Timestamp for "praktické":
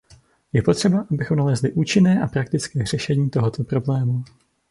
2.27-2.85